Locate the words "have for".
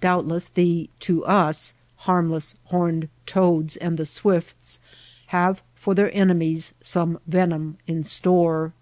5.36-5.94